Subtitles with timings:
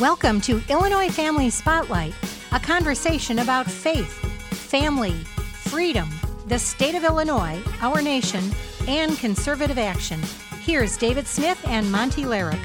[0.00, 2.12] Welcome to Illinois Family Spotlight,
[2.52, 4.12] a conversation about faith,
[4.52, 5.14] family,
[5.70, 6.10] freedom,
[6.48, 8.44] the state of Illinois, our nation,
[8.86, 10.20] and conservative action.
[10.60, 12.62] Here's David Smith and Monte Larrick.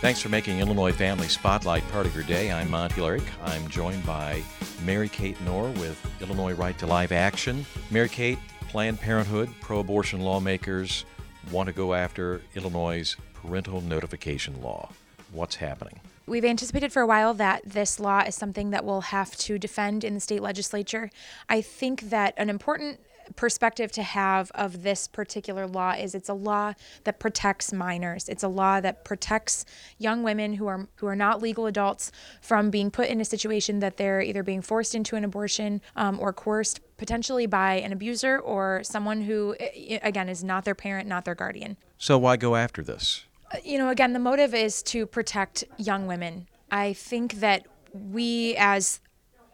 [0.00, 2.50] Thanks for making Illinois Family Spotlight part of your day.
[2.50, 3.28] I'm Monte Larrick.
[3.44, 4.42] I'm joined by
[4.86, 7.66] Mary Kate Knorr with Illinois Right to Life Action.
[7.90, 11.04] Mary Kate, Planned Parenthood, pro abortion lawmakers
[11.52, 14.88] want to go after Illinois' parental notification law.
[15.32, 16.00] What's happening?
[16.26, 20.04] We've anticipated for a while that this law is something that we'll have to defend
[20.04, 21.10] in the state legislature.
[21.48, 23.00] I think that an important
[23.36, 28.28] perspective to have of this particular law is it's a law that protects minors.
[28.28, 29.64] It's a law that protects
[29.98, 33.80] young women who are who are not legal adults from being put in a situation
[33.80, 38.38] that they're either being forced into an abortion um, or coerced potentially by an abuser
[38.38, 39.56] or someone who
[40.02, 41.76] again is not their parent, not their guardian.
[41.98, 43.24] So why go after this?
[43.64, 46.46] You know, again, the motive is to protect young women.
[46.70, 49.00] I think that we as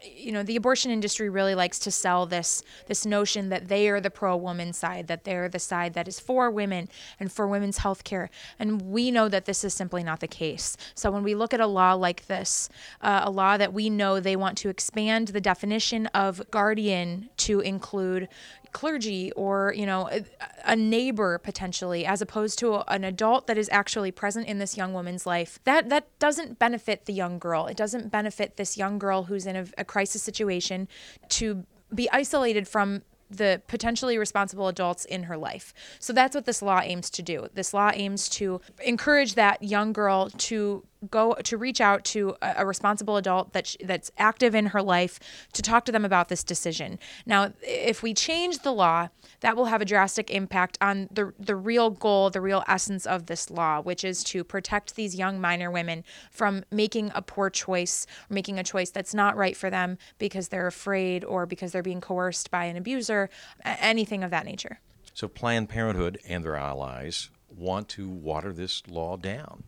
[0.02, 4.00] you know the abortion industry really likes to sell this this notion that they are
[4.00, 7.78] the pro woman side that they're the side that is for women and for women's
[7.78, 11.34] health care and we know that this is simply not the case so when we
[11.34, 12.68] look at a law like this
[13.00, 17.60] uh, a law that we know they want to expand the definition of guardian to
[17.60, 18.28] include
[18.76, 20.22] clergy or you know a,
[20.66, 24.76] a, neighbor potentially as opposed to a, an adult that is actually present in this
[24.76, 28.98] young woman's life that that doesn't benefit the young girl it doesn't benefit this young
[28.98, 30.86] girl who's in a, a crisis situation
[31.30, 35.74] to be isolated from the potentially responsible adults in her life.
[35.98, 37.48] So that's what this law aims to do.
[37.54, 42.54] This law aims to encourage that young girl to go to reach out to a,
[42.58, 45.18] a responsible adult that sh- that's active in her life
[45.52, 46.98] to talk to them about this decision.
[47.24, 49.08] Now, if we change the law,
[49.40, 53.26] that will have a drastic impact on the the real goal, the real essence of
[53.26, 58.06] this law, which is to protect these young minor women from making a poor choice,
[58.30, 61.82] or making a choice that's not right for them because they're afraid or because they're
[61.82, 63.30] being coerced by an abuser,
[63.64, 64.80] anything of that nature.
[65.14, 69.64] So Planned Parenthood and their allies want to water this law down.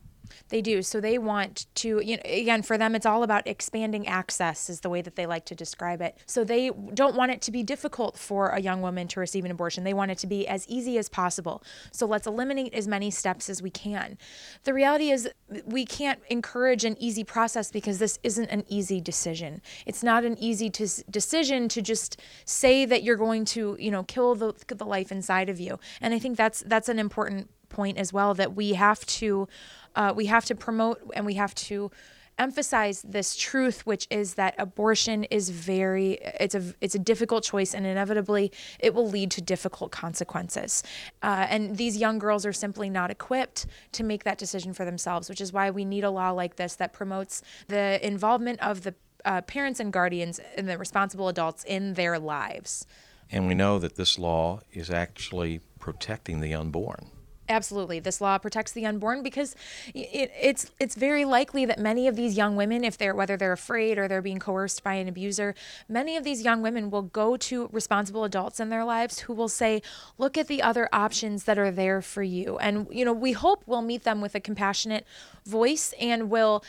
[0.48, 0.82] They do.
[0.82, 4.80] So they want to, you know, again, for them, it's all about expanding access, is
[4.80, 6.16] the way that they like to describe it.
[6.26, 9.50] So they don't want it to be difficult for a young woman to receive an
[9.50, 9.84] abortion.
[9.84, 11.62] They want it to be as easy as possible.
[11.92, 14.18] So let's eliminate as many steps as we can.
[14.64, 15.28] The reality is,
[15.64, 19.62] we can't encourage an easy process because this isn't an easy decision.
[19.86, 24.02] It's not an easy to, decision to just say that you're going to, you know,
[24.02, 25.78] kill the, the life inside of you.
[26.00, 29.48] And I think that's that's an important point as well that we have to
[29.98, 31.90] uh, we have to promote and we have to
[32.38, 37.74] emphasize this truth which is that abortion is very it's a it's a difficult choice
[37.74, 40.84] and inevitably it will lead to difficult consequences.
[41.20, 45.28] Uh, and these young girls are simply not equipped to make that decision for themselves
[45.28, 48.94] which is why we need a law like this that promotes the involvement of the
[49.24, 52.86] uh, parents and guardians and the responsible adults in their lives.
[53.32, 57.10] And we know that this law is actually protecting the unborn
[57.48, 59.56] Absolutely, this law protects the unborn because
[59.94, 63.52] it, it's it's very likely that many of these young women, if they're whether they're
[63.52, 65.54] afraid or they're being coerced by an abuser,
[65.88, 69.48] many of these young women will go to responsible adults in their lives who will
[69.48, 69.80] say,
[70.18, 73.62] "Look at the other options that are there for you," and you know we hope
[73.66, 75.06] we'll meet them with a compassionate
[75.46, 76.62] voice and will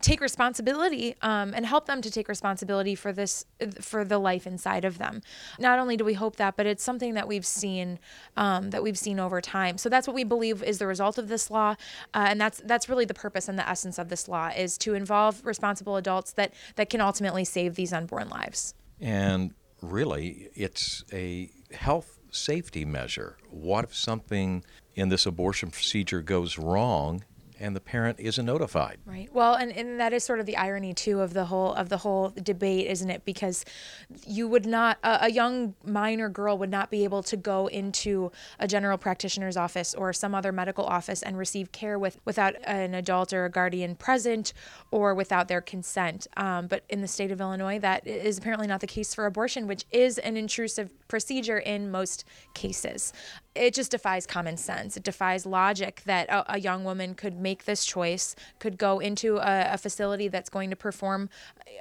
[0.00, 3.44] take responsibility um, and help them to take responsibility for this
[3.80, 5.20] for the life inside of them.
[5.58, 7.98] Not only do we hope that but it's something that we've seen
[8.36, 9.78] um, that we've seen over time.
[9.78, 11.74] So that's what we believe is the result of this law
[12.14, 14.94] uh, and that's that's really the purpose and the essence of this law is to
[14.94, 18.74] involve responsible adults that that can ultimately save these unborn lives.
[19.00, 23.36] And really it's a health safety measure.
[23.50, 24.64] What if something
[24.94, 27.24] in this abortion procedure goes wrong
[27.60, 28.98] and the parent isn't notified.
[29.04, 29.28] Right.
[29.32, 31.98] Well, and, and that is sort of the irony too of the whole of the
[31.98, 33.24] whole debate, isn't it?
[33.24, 33.64] Because
[34.26, 38.32] you would not a, a young minor girl would not be able to go into
[38.58, 42.94] a general practitioner's office or some other medical office and receive care with without an
[42.94, 44.54] adult or a guardian present
[44.90, 46.26] or without their consent.
[46.36, 49.66] Um, but in the state of Illinois, that is apparently not the case for abortion,
[49.66, 52.24] which is an intrusive procedure in most
[52.54, 53.12] cases
[53.60, 54.96] it just defies common sense.
[54.96, 59.36] It defies logic that a, a young woman could make this choice, could go into
[59.36, 61.28] a, a, facility that's going to perform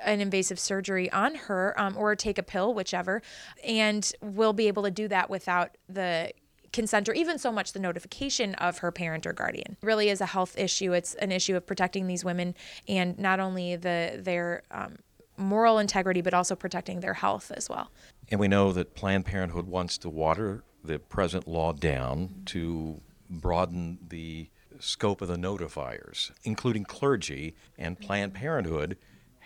[0.04, 3.22] an invasive surgery on her um, or take a pill, whichever,
[3.64, 6.32] and will be able to do that without the
[6.74, 9.78] consent or even so much the notification of her parent or guardian.
[9.82, 10.92] It really is a health issue.
[10.92, 12.56] It's an issue of protecting these women
[12.88, 14.98] and not only the their um,
[15.38, 17.90] moral integrity, but also protecting their health as well.
[18.30, 24.00] And we know that Planned Parenthood wants to water the present law down to broaden
[24.08, 24.50] the
[24.80, 28.98] scope of the notifiers, including clergy and Planned Parenthood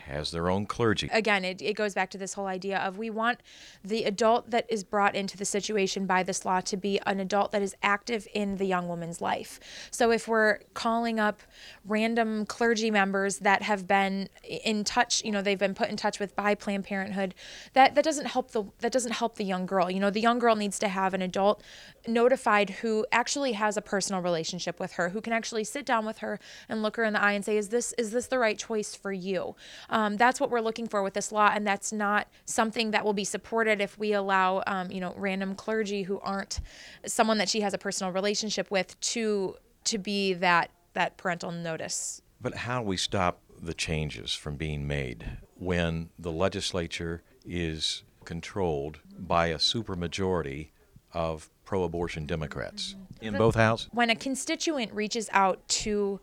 [0.03, 1.09] has their own clergy.
[1.11, 3.39] Again, it, it goes back to this whole idea of we want
[3.83, 7.51] the adult that is brought into the situation by this law to be an adult
[7.51, 9.59] that is active in the young woman's life.
[9.91, 11.41] So if we're calling up
[11.85, 16.19] random clergy members that have been in touch, you know, they've been put in touch
[16.19, 17.33] with by Planned Parenthood,
[17.73, 19.89] that, that doesn't help the that doesn't help the young girl.
[19.89, 21.63] You know, the young girl needs to have an adult
[22.07, 26.19] notified who actually has a personal relationship with her, who can actually sit down with
[26.19, 28.57] her and look her in the eye and say, "Is this is this the right
[28.57, 29.55] choice for you?"
[29.93, 33.13] Um, that's what we're looking for with this law, and that's not something that will
[33.13, 36.59] be supported if we allow, um, you know, random clergy who aren't
[37.05, 42.23] someone that she has a personal relationship with to to be that that parental notice.
[42.41, 48.99] But how do we stop the changes from being made when the legislature is controlled
[49.19, 50.69] by a supermajority
[51.13, 53.89] of pro-abortion Democrats in both houses?
[53.91, 56.19] When a constituent reaches out to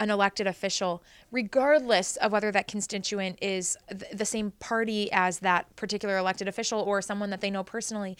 [0.00, 5.74] an elected official, regardless of whether that constituent is th- the same party as that
[5.76, 8.16] particular elected official or someone that they know personally,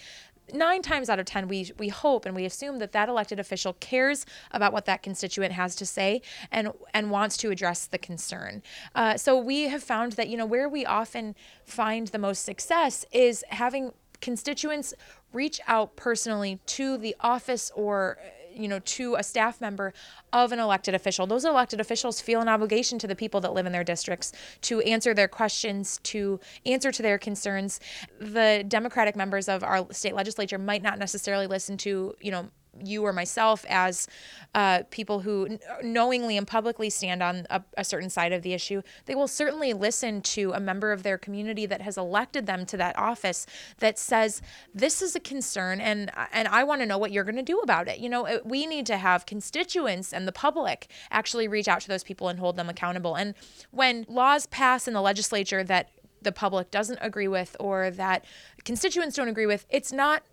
[0.53, 3.73] nine times out of ten, we we hope and we assume that that elected official
[3.73, 8.61] cares about what that constituent has to say and and wants to address the concern.
[8.93, 11.35] Uh, so we have found that you know where we often
[11.65, 13.91] find the most success is having
[14.21, 14.93] constituents
[15.33, 18.17] reach out personally to the office or
[18.55, 19.93] you know to a staff member
[20.33, 21.27] of an elected official.
[21.27, 24.31] Those elected officials feel an obligation to the people that live in their districts
[24.61, 27.79] to answer their questions to answer to their concerns.
[28.19, 33.03] The democratic members of our state legislature might not necessarily listen to you know you
[33.05, 34.07] or myself as
[34.55, 38.81] uh, people who knowingly and publicly stand on a, a, certain side of the issue,
[39.05, 42.77] they will certainly listen to a member of their community that has elected them to
[42.77, 43.45] that office
[43.79, 44.41] that says
[44.73, 47.59] this is a concern and and I want to know what you're going to do
[47.59, 47.99] about it.
[47.99, 52.03] You know, we need to have constituents and the public actually reach out to those
[52.03, 53.15] people and hold them accountable.
[53.15, 53.35] And
[53.71, 55.89] when laws pass in the legislature that
[56.21, 58.25] the public doesn't agree with or that
[58.63, 60.23] constituents don't agree with, it's not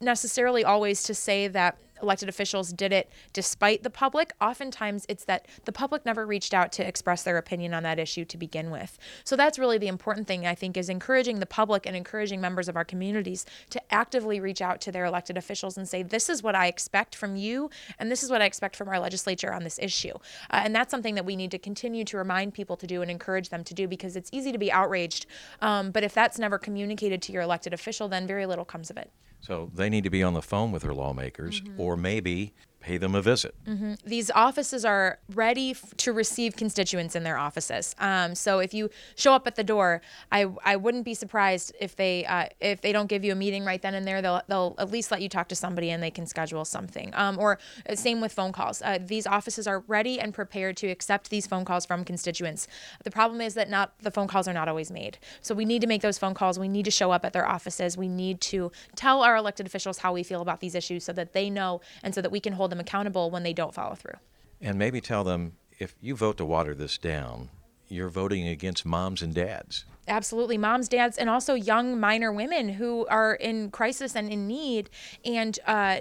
[0.00, 4.32] necessarily always to say that elected officials did it despite the public.
[4.40, 8.24] Oftentimes, it's that the public never reached out to express their opinion on that issue
[8.24, 8.98] to begin with.
[9.24, 12.68] So that's really the important thing, I think, is encouraging the public and encouraging members
[12.68, 16.42] of our communities to actively reach out to their elected officials and say, this is
[16.42, 19.64] what I expect from you, and this is what I expect from our legislature on
[19.64, 20.14] this issue.
[20.50, 23.10] Uh, and that's something that we need to continue to remind people to do and
[23.10, 25.26] encourage them to do because it's easy to be outraged.
[25.60, 28.96] Um, but if that's never communicated to your elected official, then very little comes of
[28.96, 29.10] it.
[29.40, 31.80] So they need to be on the phone with their lawmakers mm-hmm.
[31.80, 33.54] or maybe pay them a visit.
[33.66, 33.94] Mm-hmm.
[34.04, 37.94] These offices are ready f- to receive constituents in their offices.
[37.98, 40.00] Um, so if you show up at the door,
[40.32, 43.64] I, I wouldn't be surprised if they uh, if they don't give you a meeting
[43.64, 44.22] right then and there.
[44.22, 47.12] They'll they'll at least let you talk to somebody and they can schedule something.
[47.14, 48.80] Um, or uh, same with phone calls.
[48.80, 52.66] Uh, these offices are ready and prepared to accept these phone calls from constituents.
[53.04, 55.18] The problem is that not the phone calls are not always made.
[55.42, 56.58] So we need to make those phone calls.
[56.58, 57.98] We need to show up at their offices.
[57.98, 61.34] We need to tell our elected officials how we feel about these issues so that
[61.34, 64.18] they know and so that we can hold them accountable when they don't follow through.
[64.60, 67.48] And maybe tell them if you vote to water this down,
[67.88, 69.84] you're voting against moms and dads.
[70.08, 74.90] Absolutely, moms, dads, and also young minor women who are in crisis and in need,
[75.24, 75.98] and uh,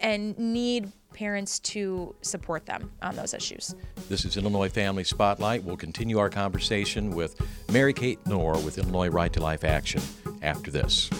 [0.00, 3.74] and need parents to support them on those issues.
[4.08, 5.62] This is Illinois Family Spotlight.
[5.62, 7.36] We'll continue our conversation with
[7.70, 10.00] Mary Kate Knorr with Illinois Right to Life Action
[10.42, 11.10] after this.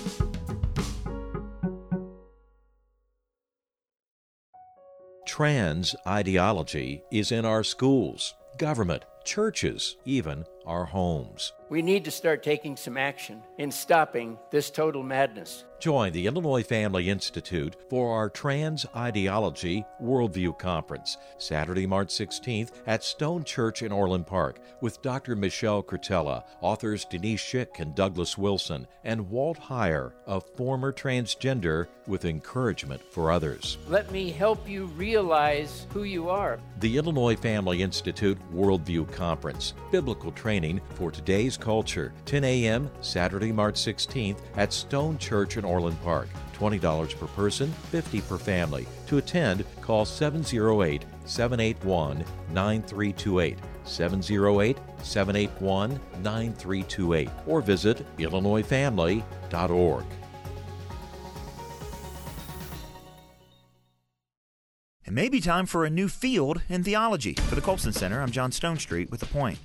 [5.32, 11.52] Trans ideology is in our schools, government, churches, even our homes.
[11.68, 15.64] We need to start taking some action in stopping this total madness.
[15.80, 23.02] Join the Illinois Family Institute for our Trans Ideology Worldview Conference, Saturday, March 16th at
[23.02, 25.34] Stone Church in Orland Park, with Dr.
[25.34, 32.24] Michelle Cretella, authors Denise Schick and Douglas Wilson, and Walt Heyer, a former transgender, with
[32.26, 33.78] encouragement for others.
[33.88, 36.60] Let me help you realize who you are.
[36.78, 43.76] The Illinois Family Institute Worldview Conference, Biblical Training for Today's Culture, 10 a.m., Saturday, March
[43.76, 46.28] 16th at Stone Church in Orland Park.
[46.52, 48.86] $20 per person, 50 per family.
[49.06, 52.18] To attend, call 708 781
[52.50, 53.56] 9328.
[53.84, 60.04] 708 781 9328 or visit IllinoisFamily.org.
[65.12, 67.34] It may be time for a new field in theology.
[67.34, 69.58] For the Colson Center, I'm John Stonestreet with a point.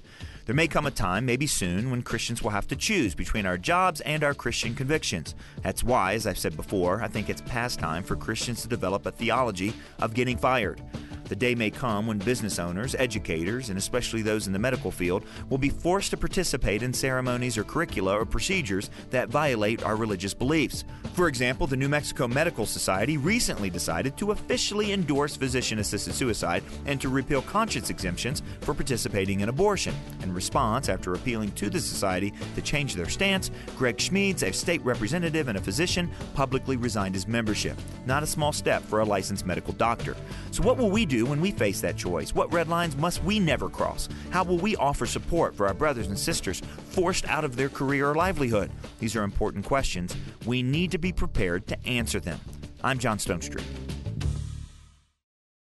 [0.45, 3.57] There may come a time, maybe soon, when Christians will have to choose between our
[3.57, 5.35] jobs and our Christian convictions.
[5.61, 9.05] That's why, as I've said before, I think it's past time for Christians to develop
[9.05, 10.81] a theology of getting fired.
[11.27, 15.25] The day may come when business owners, educators, and especially those in the medical field
[15.50, 20.34] will be forced to participate in ceremonies or curricula or procedures that violate our religious
[20.34, 20.86] beliefs.
[21.13, 26.63] For example, the New Mexico Medical Society recently decided to officially endorse physician assisted suicide
[26.86, 29.96] and to repeal conscience exemptions for participating in abortion.
[30.22, 34.84] In response, after appealing to the society to change their stance, Greg Schmedes, a state
[34.86, 37.77] representative and a physician, publicly resigned his membership.
[38.05, 40.15] Not a small step for a licensed medical doctor.
[40.51, 42.36] So, what will we do when we face that choice?
[42.36, 44.07] What red lines must we never cross?
[44.29, 48.09] How will we offer support for our brothers and sisters forced out of their career
[48.09, 48.71] or livelihood?
[49.00, 50.15] These are important questions.
[50.45, 52.39] We need to be prepared to answer them.
[52.83, 53.63] I'm John Stonestreet.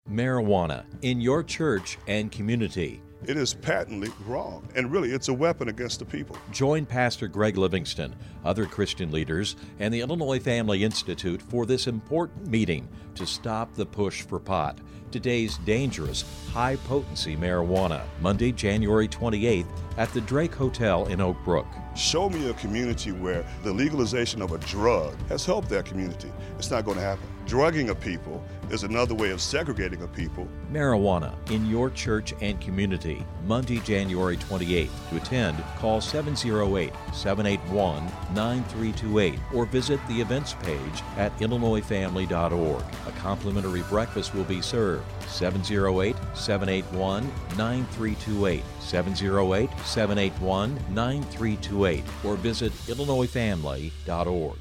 [0.09, 3.01] Marijuana in your church and community.
[3.27, 6.37] It is patently wrong, and really, it's a weapon against the people.
[6.51, 12.45] Join Pastor Greg Livingston, other Christian leaders, and the Illinois Family Institute for this important
[12.45, 14.77] meeting to stop the push for pot,
[15.15, 21.65] today's dangerous, high potency marijuana, Monday, January 28th at the Drake Hotel in Oak Brook.
[21.95, 26.29] Show me a community where the legalization of a drug has helped that community.
[26.57, 27.29] It's not going to happen.
[27.45, 30.47] Drugging a people is another way of segregating a people.
[30.71, 34.89] Marijuana in your church and community, Monday, January 28th.
[35.11, 42.83] To attend, call 708 781 9328 or visit the events page at IllinoisFamily.org.
[43.07, 45.05] A complimentary breakfast will be served.
[45.27, 48.63] 708 781 9328.
[48.79, 54.57] 708 781 9328 or visit IllinoisFamily.org.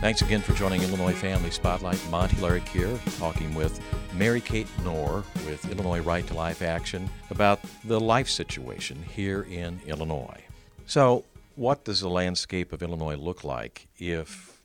[0.00, 2.00] Thanks again for joining Illinois Family Spotlight.
[2.08, 3.80] Monte Larrick here, talking with
[4.14, 9.80] Mary Kate Knorr with Illinois Right to Life Action about the life situation here in
[9.88, 10.40] Illinois.
[10.86, 11.24] So,
[11.56, 14.62] what does the landscape of Illinois look like if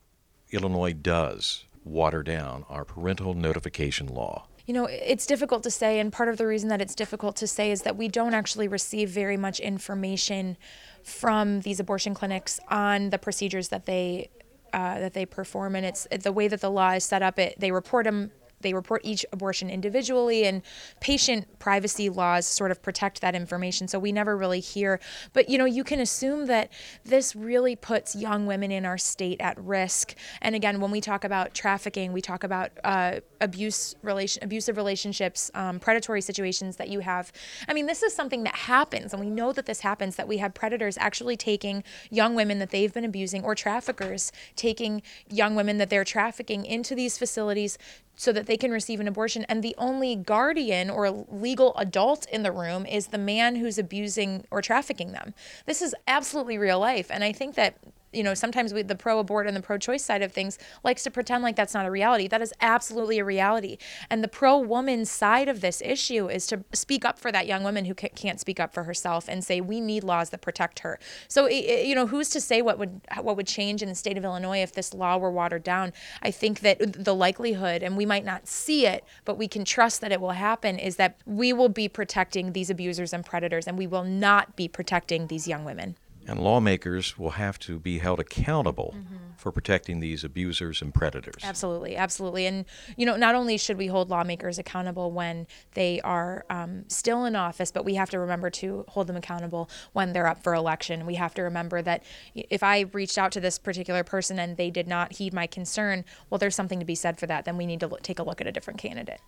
[0.52, 4.46] Illinois does water down our parental notification law?
[4.68, 7.48] You know, it's difficult to say, and part of the reason that it's difficult to
[7.48, 10.58] say is that we don't actually receive very much information
[11.04, 14.30] from these abortion clinics on the procedures that they
[14.74, 17.40] uh, that they perform, and it's, the way that the law is set up.
[17.40, 18.32] It they report them
[18.64, 20.64] they report each abortion individually, and
[21.00, 23.88] patient privacy laws sort of protect that information.
[23.88, 25.00] So we never really hear.
[25.34, 26.72] But you know, you can assume that
[27.04, 30.16] this really puts young women in our state at risk.
[30.42, 35.52] And again, when we talk about trafficking, we talk about uh, abuse relation, abusive relationships,
[35.54, 37.32] um, predatory situations that you have.
[37.68, 40.16] I mean, this is something that happens, and we know that this happens.
[40.16, 45.02] That we have predators actually taking young women that they've been abusing, or traffickers taking
[45.30, 47.78] young women that they're trafficking into these facilities
[48.16, 49.44] so that they can receive an abortion.
[49.50, 54.46] And the only guardian or legal adult in the room is the man who's abusing
[54.52, 55.34] or trafficking them.
[55.66, 57.10] This is absolutely real life.
[57.10, 57.76] And I think that
[58.14, 61.04] you know, sometimes we, the pro abort and the pro choice side of things likes
[61.04, 62.28] to pretend like that's not a reality.
[62.28, 63.78] That is absolutely a reality.
[64.10, 67.64] And the pro woman side of this issue is to speak up for that young
[67.64, 71.00] woman who can't speak up for herself and say we need laws that protect her.
[71.28, 74.24] So, you know, who's to say what would what would change in the state of
[74.24, 75.94] Illinois if this law were watered down?
[76.22, 80.02] I think that the likelihood, and we might not see it, but we can trust
[80.02, 83.78] that it will happen, is that we will be protecting these abusers and predators, and
[83.78, 85.96] we will not be protecting these young women.
[86.26, 89.16] And lawmakers will have to be held accountable mm-hmm.
[89.36, 91.44] for protecting these abusers and predators.
[91.44, 92.46] Absolutely, absolutely.
[92.46, 92.66] And,
[92.96, 97.36] you know, not only should we hold lawmakers accountable when they are um, still in
[97.36, 101.06] office, but we have to remember to hold them accountable when they're up for election.
[101.06, 102.04] We have to remember that
[102.34, 106.06] if I reached out to this particular person and they did not heed my concern,
[106.30, 107.44] well, there's something to be said for that.
[107.44, 109.20] Then we need to look, take a look at a different candidate.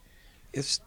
[0.54, 0.80] Is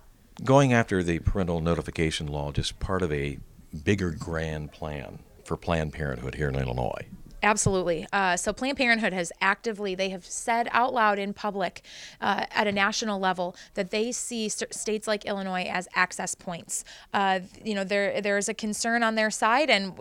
[0.42, 3.38] going after the parental notification law just part of a
[3.84, 5.18] bigger grand plan?
[5.48, 7.06] For Planned Parenthood here in Illinois.
[7.42, 8.06] Absolutely.
[8.12, 11.82] Uh, so Planned Parenthood has actively, they have said out loud in public
[12.20, 16.84] uh, at a national level that they see st- states like Illinois as access points.
[17.14, 19.92] Uh, you know, there there's a concern on their side, and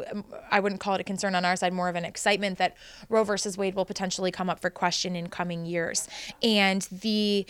[0.49, 2.75] I wouldn't call it a concern on our side, more of an excitement that
[3.07, 6.09] Roe versus Wade will potentially come up for question in coming years.
[6.41, 7.45] And the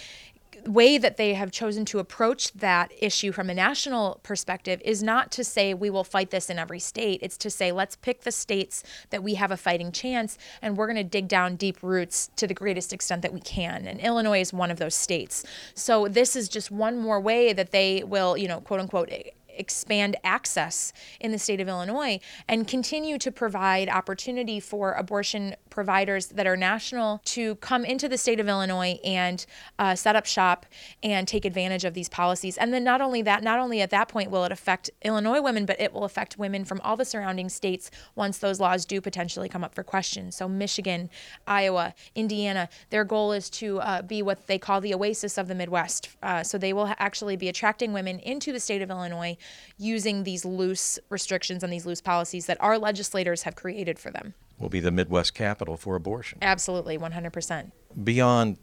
[0.68, 5.32] way that they have chosen to approach that issue from a national perspective is not
[5.32, 7.20] to say we will fight this in every state.
[7.22, 10.88] It's to say let's pick the states that we have a fighting chance and we're
[10.88, 13.88] going to dig down deep roots to the greatest extent that we can.
[13.88, 15.46] And Illinois is one of those states.
[15.74, 19.12] So this is just one more way that they will, you know, quote unquote,
[19.58, 26.28] expand access in the state of Illinois and continue to provide opportunity for abortion providers
[26.28, 29.46] that are national to come into the state of Illinois and
[29.80, 30.66] uh, set up shop
[31.04, 32.58] and take advantage of these policies.
[32.58, 35.66] And then not only that, not only at that point will it affect Illinois women,
[35.66, 39.50] but it will affect women from all the surrounding states once those laws do potentially
[39.50, 40.32] come up for question.
[40.32, 41.10] So Michigan,
[41.46, 45.56] Iowa, Indiana, their goal is to uh, be what they call the oasis of the
[45.56, 46.10] Midwest.
[46.24, 49.38] Uh, so they will actually be attracting women into the state of Illinois
[49.78, 54.34] using these loose restrictions and these loose policies that our legislators have created for them.
[54.60, 56.40] Will be the Midwest capital for abortion.
[56.42, 57.72] Absolutely, 100%.
[58.04, 58.58] Beyond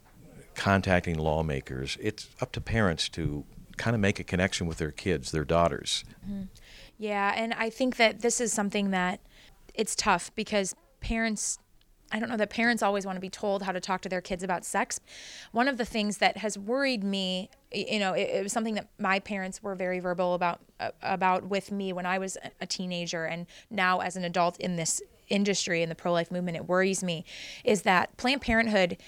[0.54, 3.44] contacting lawmakers, it's up to parents to
[3.76, 6.04] kind of make a connection with their kids, their daughters.
[6.24, 6.44] Mm-hmm.
[6.98, 9.20] Yeah, and I think that this is something that
[9.74, 11.58] it's tough because parents
[12.12, 14.20] I don't know that parents always want to be told how to talk to their
[14.20, 15.00] kids about sex.
[15.50, 18.88] One of the things that has worried me, you know, it, it was something that
[18.98, 23.24] my parents were very verbal about uh, about with me when I was a teenager
[23.24, 27.24] and now as an adult in this industry in the pro-life movement it worries me
[27.64, 28.98] is that Planned Parenthood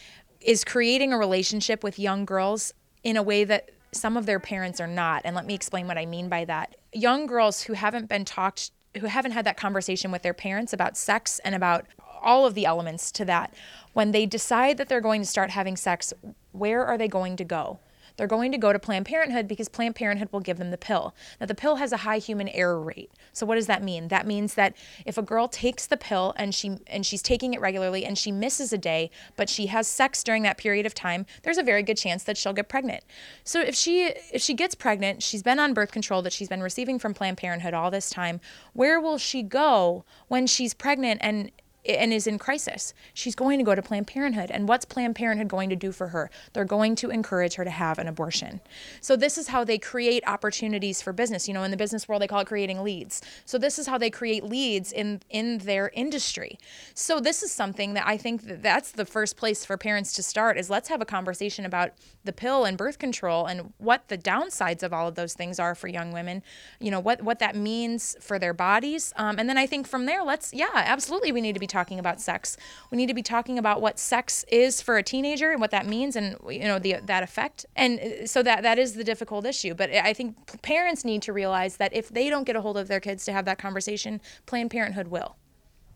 [0.40, 2.73] is creating a relationship with young girls
[3.04, 5.23] in a way that some of their parents are not.
[5.25, 6.76] And let me explain what I mean by that.
[6.92, 8.70] Young girls who haven't been talked
[9.00, 11.85] who haven't had that conversation with their parents about sex and about
[12.23, 13.52] all of the elements to that.
[13.92, 16.14] When they decide that they're going to start having sex,
[16.52, 17.78] where are they going to go?
[18.16, 21.14] They're going to go to Planned Parenthood because Planned Parenthood will give them the pill.
[21.40, 23.11] Now, the pill has a high human error rate.
[23.32, 24.08] So, what does that mean?
[24.08, 27.61] That means that if a girl takes the pill and she and she's taking it
[27.61, 31.26] regularly and she misses a day, but she has sex during that period of time,
[31.42, 33.04] there's a very good chance that she'll get pregnant.
[33.44, 36.62] So, if she if she gets pregnant, she's been on birth control that she's been
[36.62, 38.40] receiving from Planned Parenthood all this time.
[38.73, 41.50] Where will she go when she's pregnant and
[41.88, 44.50] and is in crisis, she's going to go to Planned Parenthood.
[44.50, 46.31] And what's Planned Parenthood going to do for her?
[46.52, 48.61] They're going to encourage her to have an abortion.
[49.00, 51.49] So this is how they create opportunities for business.
[51.49, 53.23] You know, in the business world, they call it creating leads.
[53.45, 56.59] So this is how they create leads in in their industry.
[56.95, 60.23] So this is something that I think that that's the first place for parents to
[60.23, 61.90] start is let's have a conversation about
[62.25, 65.75] the pill and birth control and what the downsides of all of those things are
[65.75, 66.43] for young women.
[66.81, 69.12] You know what what that means for their bodies.
[69.16, 71.99] Um, and then I think from there, let's yeah, absolutely, we need to be talking
[71.99, 72.56] about sex.
[72.91, 75.86] We need to be talking about what sex is for a teenager and what that
[75.86, 77.67] means and you know the that effect.
[77.76, 79.75] And uh, so that that is the difficult issue.
[79.75, 82.89] But I think parents need to realize that if they don't get a hold of
[82.89, 85.36] their kids to have that conversation, Planned Parenthood will.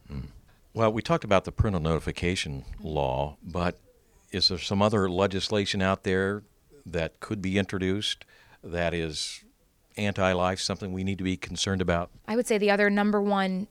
[0.06, 0.28] Hmm.
[0.74, 3.78] Well, we talked about the parental notification law, but
[4.30, 6.42] is there some other legislation out there
[6.84, 8.26] that could be introduced
[8.62, 9.42] that is
[9.96, 12.10] anti life, something we need to be concerned about?
[12.28, 13.66] I would say the other number one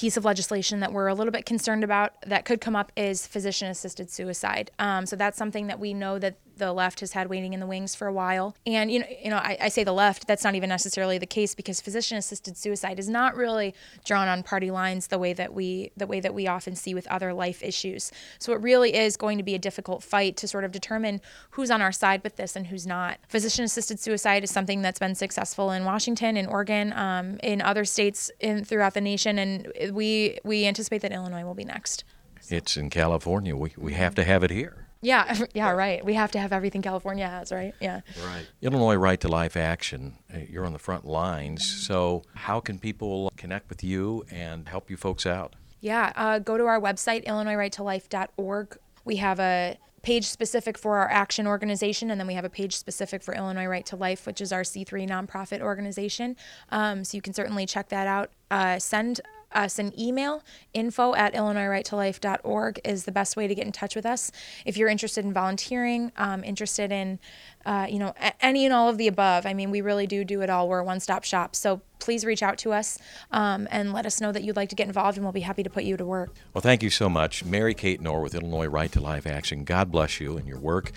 [0.00, 3.26] piece of legislation that we're a little bit concerned about that could come up is
[3.26, 4.70] physician assisted suicide.
[4.78, 7.66] Um, so that's something that we know that the left has had waiting in the
[7.66, 8.54] wings for a while.
[8.64, 10.28] And you know, you know, I, I say the left.
[10.28, 14.70] That's not even necessarily the case because physician-assisted suicide is not really drawn on party
[14.70, 18.12] lines the way that we the way that we often see with other life issues.
[18.38, 21.20] So it really is going to be a difficult fight to sort of determine
[21.50, 23.18] who's on our side with this and who's not.
[23.28, 28.30] Physician-assisted suicide is something that's been successful in Washington, in Oregon, um, in other states
[28.38, 32.04] in throughout the nation, and we we anticipate that Illinois will be next.
[32.48, 33.56] It's in California.
[33.56, 34.86] We we have to have it here.
[35.02, 36.04] Yeah, yeah, right.
[36.04, 37.74] We have to have everything California has, right?
[37.80, 38.02] Yeah.
[38.22, 38.46] Right.
[38.60, 41.64] Illinois Right to Life Action, uh, you're on the front lines.
[41.64, 45.56] So, how can people connect with you and help you folks out?
[45.80, 48.76] Yeah, uh, go to our website, illinoisrighttolife.org.
[49.06, 52.76] We have a page specific for our action organization, and then we have a page
[52.76, 56.36] specific for Illinois Right to Life, which is our C3 nonprofit organization.
[56.70, 58.30] Um, so you can certainly check that out.
[58.50, 60.42] Uh, send us an email.
[60.74, 64.30] Info at IllinoisRightToLife.org is the best way to get in touch with us.
[64.64, 67.18] If you're interested in volunteering, um, interested in,
[67.66, 69.46] uh, you know, any and all of the above.
[69.46, 70.68] I mean, we really do do it all.
[70.68, 71.56] We're a one-stop shop.
[71.56, 72.98] So please reach out to us
[73.30, 75.62] um, and let us know that you'd like to get involved, and we'll be happy
[75.62, 76.30] to put you to work.
[76.54, 79.64] Well, thank you so much, Mary Kate Knorr with Illinois Right to Life Action.
[79.64, 80.92] God bless you and your work.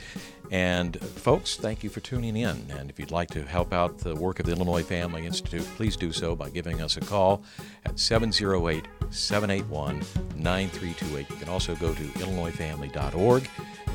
[0.52, 2.68] And folks, thank you for tuning in.
[2.78, 5.96] And if you'd like to help out the work of the Illinois Family Institute, please
[5.96, 7.44] do so by giving us a call
[7.86, 10.00] at 708 781
[10.36, 11.30] 9328.
[11.30, 13.50] You can also go to illinoisfamily.org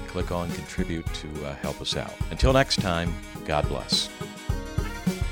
[0.08, 2.12] click on contribute to uh, help us out.
[2.30, 4.08] Until next time, God bless.